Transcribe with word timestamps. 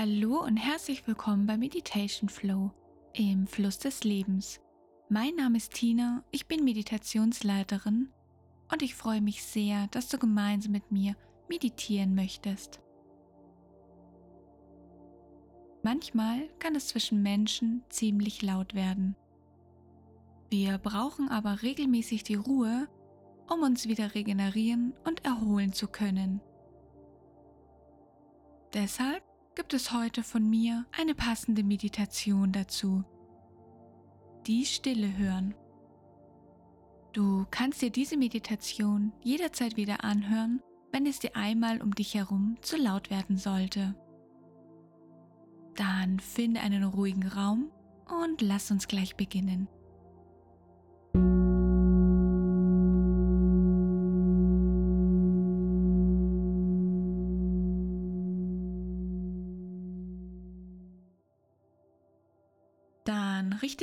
Hallo 0.00 0.44
und 0.44 0.56
herzlich 0.56 1.04
willkommen 1.08 1.44
bei 1.48 1.58
Meditation 1.58 2.28
Flow 2.28 2.70
im 3.14 3.48
Fluss 3.48 3.80
des 3.80 4.04
Lebens. 4.04 4.60
Mein 5.08 5.34
Name 5.34 5.56
ist 5.56 5.74
Tina, 5.74 6.22
ich 6.30 6.46
bin 6.46 6.62
Meditationsleiterin 6.62 8.08
und 8.70 8.82
ich 8.82 8.94
freue 8.94 9.20
mich 9.20 9.42
sehr, 9.42 9.88
dass 9.88 10.08
du 10.08 10.16
gemeinsam 10.16 10.70
mit 10.70 10.92
mir 10.92 11.16
meditieren 11.48 12.14
möchtest. 12.14 12.80
Manchmal 15.82 16.46
kann 16.60 16.76
es 16.76 16.86
zwischen 16.86 17.20
Menschen 17.20 17.82
ziemlich 17.88 18.40
laut 18.40 18.74
werden. 18.74 19.16
Wir 20.48 20.78
brauchen 20.78 21.28
aber 21.28 21.62
regelmäßig 21.62 22.22
die 22.22 22.36
Ruhe, 22.36 22.86
um 23.52 23.62
uns 23.62 23.88
wieder 23.88 24.14
regenerieren 24.14 24.94
und 25.04 25.24
erholen 25.24 25.72
zu 25.72 25.88
können. 25.88 26.40
Deshalb 28.74 29.27
gibt 29.58 29.74
es 29.74 29.92
heute 29.92 30.22
von 30.22 30.48
mir 30.48 30.86
eine 30.96 31.16
passende 31.16 31.64
Meditation 31.64 32.52
dazu. 32.52 33.02
Die 34.46 34.64
Stille 34.64 35.18
hören. 35.18 35.52
Du 37.12 37.44
kannst 37.50 37.82
dir 37.82 37.90
diese 37.90 38.16
Meditation 38.16 39.12
jederzeit 39.20 39.76
wieder 39.76 40.04
anhören, 40.04 40.62
wenn 40.92 41.06
es 41.06 41.18
dir 41.18 41.34
einmal 41.34 41.82
um 41.82 41.92
dich 41.92 42.14
herum 42.14 42.56
zu 42.60 42.76
laut 42.76 43.10
werden 43.10 43.36
sollte. 43.36 43.96
Dann 45.74 46.20
finde 46.20 46.60
einen 46.60 46.84
ruhigen 46.84 47.26
Raum 47.26 47.72
und 48.22 48.40
lass 48.40 48.70
uns 48.70 48.86
gleich 48.86 49.16
beginnen. 49.16 49.66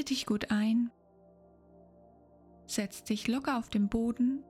Dich 0.09 0.25
gut 0.25 0.51
ein. 0.51 0.91
Setz 2.67 3.03
dich 3.03 3.27
locker 3.27 3.57
auf 3.57 3.69
den 3.69 3.89
Boden, 3.89 4.43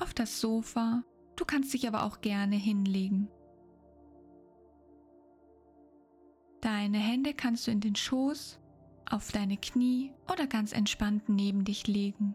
auf 0.00 0.14
das 0.14 0.40
Sofa. 0.40 1.04
Du 1.36 1.44
kannst 1.44 1.74
dich 1.74 1.86
aber 1.86 2.04
auch 2.04 2.20
gerne 2.20 2.56
hinlegen. 2.56 3.28
Deine 6.60 6.98
Hände 6.98 7.34
kannst 7.34 7.66
du 7.66 7.70
in 7.70 7.80
den 7.80 7.94
Schoß, 7.94 8.58
auf 9.08 9.30
deine 9.30 9.56
Knie 9.56 10.12
oder 10.30 10.46
ganz 10.46 10.72
entspannt 10.72 11.28
neben 11.28 11.64
dich 11.64 11.86
legen. 11.86 12.34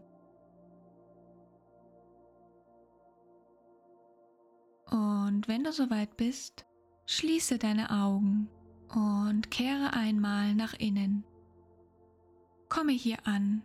Und 4.90 5.48
wenn 5.48 5.64
du 5.64 5.72
soweit 5.72 6.16
bist, 6.18 6.66
schließe 7.06 7.58
deine 7.58 7.90
Augen 7.90 8.50
und 8.94 9.50
kehre 9.52 9.94
einmal 9.94 10.54
nach 10.56 10.74
innen. 10.76 11.26
Komme 12.74 12.94
hier 12.94 13.20
an. 13.26 13.62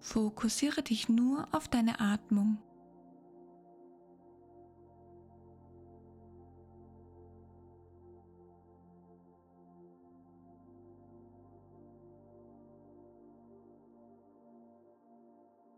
Fokussiere 0.00 0.82
dich 0.82 1.08
nur 1.08 1.46
auf 1.52 1.68
deine 1.68 2.00
Atmung. 2.00 2.58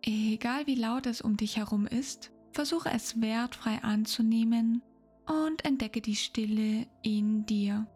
Egal 0.06 0.66
wie 0.66 0.74
laut 0.74 1.06
es 1.06 1.23
um 1.23 1.39
dich 1.39 1.56
herum 1.56 1.86
ist, 1.86 2.30
versuche 2.52 2.90
es 2.90 3.23
wertfrei 3.23 3.83
anzunehmen 3.83 4.83
und 5.24 5.64
entdecke 5.64 6.02
die 6.02 6.14
Stille 6.14 6.86
in 7.01 7.46
dir. 7.46 7.86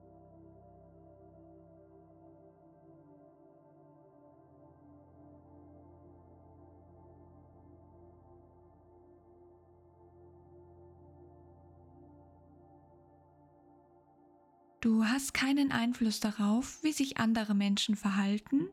Du 14.81 15.05
hast 15.05 15.35
keinen 15.35 15.73
Einfluss 15.73 16.21
darauf, 16.21 16.83
wie 16.83 16.93
sich 16.93 17.19
andere 17.19 17.55
Menschen 17.55 17.97
verhalten, 17.97 18.71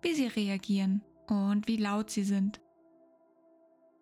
wie 0.00 0.14
sie 0.14 0.28
reagieren 0.28 1.02
und 1.26 1.66
wie 1.66 1.76
laut 1.76 2.10
sie 2.10 2.22
sind. 2.22 2.60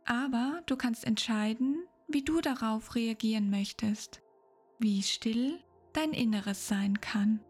Aber 0.06 0.62
du 0.66 0.76
kannst 0.76 1.04
entscheiden, 1.04 1.84
wie 2.08 2.22
du 2.22 2.40
darauf 2.40 2.94
reagieren 2.94 3.50
möchtest, 3.50 4.22
wie 4.78 5.02
still 5.02 5.58
dein 5.92 6.12
Inneres 6.12 6.68
sein 6.68 7.00
kann. 7.00 7.40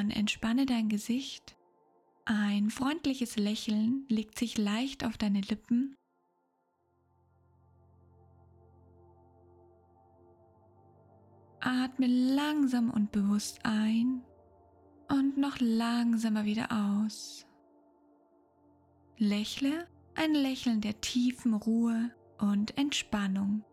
Dann 0.00 0.10
entspanne 0.10 0.64
dein 0.64 0.88
Gesicht. 0.88 1.58
Ein 2.24 2.70
freundliches 2.70 3.36
Lächeln 3.36 4.06
legt 4.08 4.38
sich 4.38 4.56
leicht 4.56 5.04
auf 5.04 5.18
deine 5.18 5.42
Lippen. 5.42 5.94
Atme 11.60 12.06
langsam 12.06 12.88
und 12.88 13.12
bewusst 13.12 13.58
ein 13.64 14.22
und 15.10 15.36
noch 15.36 15.58
langsamer 15.60 16.46
wieder 16.46 16.72
aus. 16.72 17.44
Lächle 19.18 19.86
ein 20.14 20.32
Lächeln 20.32 20.80
der 20.80 20.98
tiefen 21.02 21.52
Ruhe 21.52 22.10
und 22.38 22.78
Entspannung. 22.78 23.66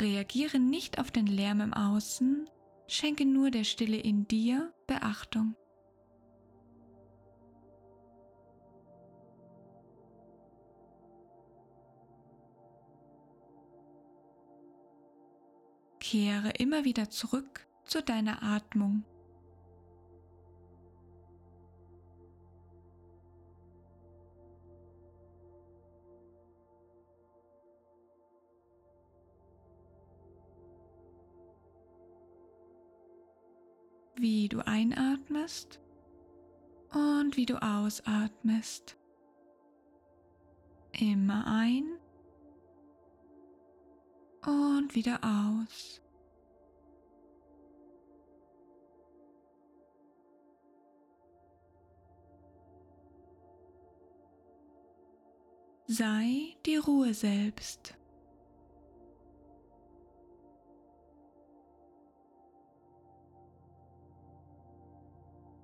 Reagiere 0.00 0.58
nicht 0.58 0.98
auf 0.98 1.10
den 1.10 1.26
Lärm 1.26 1.60
im 1.60 1.74
Außen, 1.74 2.48
schenke 2.86 3.26
nur 3.26 3.50
der 3.50 3.64
Stille 3.64 3.98
in 3.98 4.26
dir 4.26 4.72
Beachtung. 4.86 5.54
Kehre 15.98 16.50
immer 16.58 16.84
wieder 16.84 17.10
zurück 17.10 17.68
zu 17.84 18.02
deiner 18.02 18.42
Atmung. 18.42 19.04
Wie 34.20 34.48
du 34.48 34.60
einatmest 34.66 35.80
und 36.92 37.36
wie 37.36 37.46
du 37.46 37.62
ausatmest. 37.62 38.96
Immer 40.92 41.46
ein 41.46 41.84
und 44.46 44.94
wieder 44.94 45.20
aus. 45.22 46.02
Sei 55.86 56.56
die 56.66 56.76
Ruhe 56.76 57.14
selbst. 57.14 57.99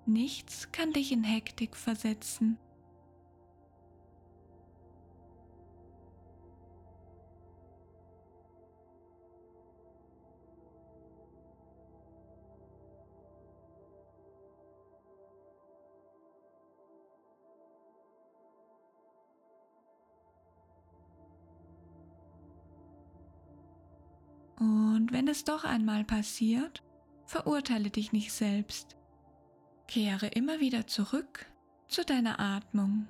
Nichts 0.08 0.70
kann 0.70 0.92
dich 0.92 1.10
in 1.10 1.24
Hektik 1.24 1.76
versetzen. 1.76 2.58
Und 24.58 25.08
wenn 25.10 25.26
es 25.26 25.42
doch 25.42 25.64
einmal 25.64 26.04
passiert, 26.04 26.84
verurteile 27.26 27.90
dich 27.90 28.12
nicht 28.12 28.32
selbst. 28.32 28.96
Kehre 29.88 30.26
immer 30.28 30.60
wieder 30.60 30.86
zurück 30.86 31.46
zu 31.88 32.04
deiner 32.04 32.40
Atmung. 32.40 33.08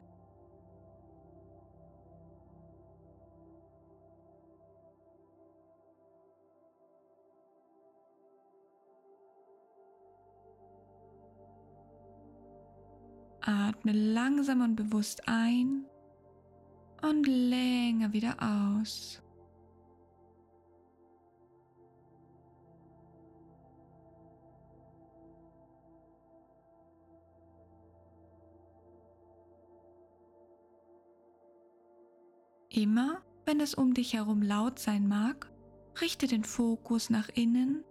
Atme 13.41 13.93
langsam 13.93 14.61
und 14.61 14.75
bewusst 14.75 15.23
ein 15.29 15.85
und 17.03 17.27
länger 17.27 18.13
wieder 18.13 18.37
aus. 18.41 19.23
Immer, 32.77 33.23
wenn 33.47 33.61
es 33.61 33.75
um 33.75 33.95
dich 33.95 34.13
herum 34.13 34.43
laut 34.43 34.79
sein 34.79 35.09
mag, 35.09 35.51
richte 36.03 36.27
den 36.27 36.45
Fokus 36.45 37.09
nach 37.09 37.31
innen 37.31 37.83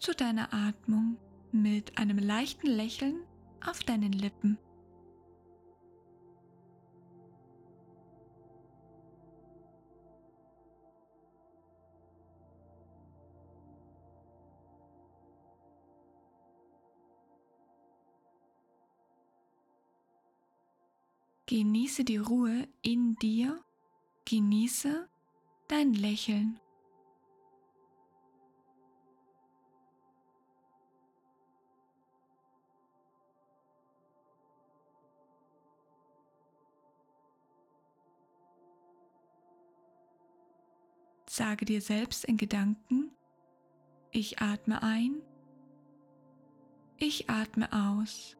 zu 0.00 0.12
deiner 0.12 0.52
Atmung 0.52 1.18
mit 1.52 1.98
einem 1.98 2.18
leichten 2.18 2.66
Lächeln 2.66 3.22
auf 3.64 3.84
deinen 3.84 4.12
Lippen. 4.12 4.58
Genieße 21.46 22.02
die 22.02 22.16
Ruhe 22.16 22.66
in 22.82 23.14
dir 23.22 23.64
Genieße 24.26 25.08
dein 25.68 25.92
Lächeln. 25.92 26.58
Sage 41.28 41.64
dir 41.64 41.80
selbst 41.80 42.24
in 42.24 42.36
Gedanken, 42.36 43.10
ich 44.12 44.40
atme 44.40 44.82
ein, 44.84 45.20
ich 46.96 47.28
atme 47.28 47.68
aus. 47.72 48.36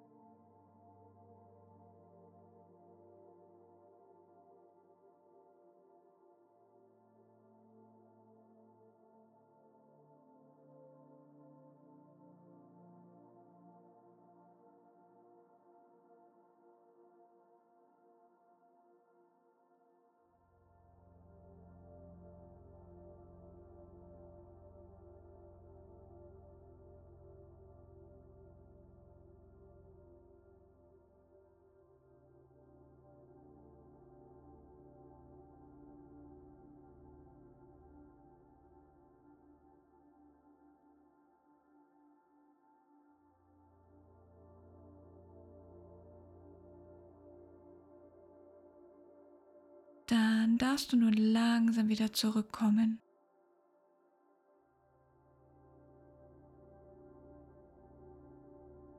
Dann 50.07 50.59
darfst 50.59 50.93
du 50.93 50.97
nun 50.97 51.15
langsam 51.15 51.89
wieder 51.89 52.13
zurückkommen. 52.13 53.01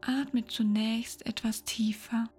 Atme 0.01 0.45
zunächst 0.45 1.25
etwas 1.25 1.63
tiefer. 1.63 2.29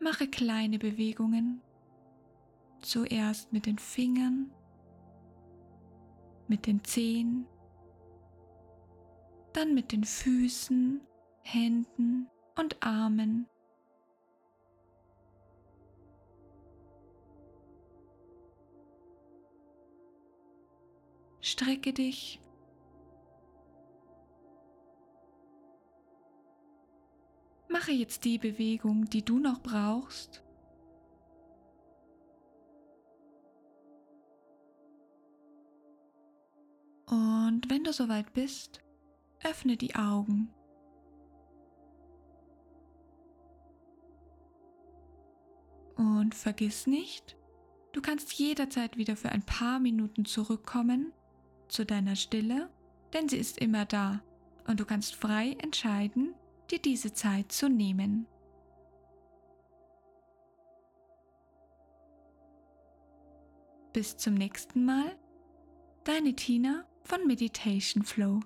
Mache 0.00 0.28
kleine 0.28 0.78
Bewegungen, 0.78 1.60
zuerst 2.80 3.52
mit 3.52 3.66
den 3.66 3.78
Fingern 3.78 4.50
mit 6.48 6.66
den 6.66 6.82
Zehen, 6.84 7.46
dann 9.52 9.74
mit 9.74 9.92
den 9.92 10.04
Füßen, 10.04 11.00
Händen 11.42 12.28
und 12.56 12.82
Armen. 12.82 13.46
Strecke 21.40 21.92
dich. 21.92 22.40
Mache 27.68 27.92
jetzt 27.92 28.24
die 28.24 28.38
Bewegung, 28.38 29.04
die 29.06 29.24
du 29.24 29.38
noch 29.38 29.60
brauchst, 29.60 30.42
Und 37.10 37.62
wenn 37.70 37.84
du 37.84 37.92
soweit 37.92 38.32
bist, 38.34 38.80
öffne 39.42 39.76
die 39.76 39.94
Augen. 39.94 40.52
Und 45.96 46.34
vergiss 46.34 46.86
nicht, 46.86 47.36
du 47.92 48.00
kannst 48.00 48.32
jederzeit 48.34 48.96
wieder 48.96 49.16
für 49.16 49.30
ein 49.30 49.42
paar 49.42 49.80
Minuten 49.80 50.24
zurückkommen 50.24 51.12
zu 51.68 51.84
deiner 51.84 52.14
Stille, 52.14 52.68
denn 53.12 53.28
sie 53.28 53.38
ist 53.38 53.58
immer 53.58 53.84
da 53.84 54.22
und 54.66 54.78
du 54.78 54.84
kannst 54.84 55.14
frei 55.14 55.56
entscheiden, 55.58 56.34
dir 56.70 56.78
diese 56.78 57.14
Zeit 57.14 57.50
zu 57.50 57.68
nehmen. 57.68 58.26
Bis 63.92 64.16
zum 64.16 64.34
nächsten 64.34 64.84
Mal, 64.84 65.18
deine 66.04 66.34
Tina 66.34 66.87
von 67.08 67.26
Meditation 67.26 68.04
Flow. 68.04 68.40